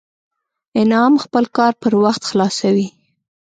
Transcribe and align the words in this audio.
انعام 0.81 1.13
خپل 1.23 1.43
کار 1.57 1.73
پر 1.81 1.93
وخت 2.03 2.21
خلاصوي 2.29 2.87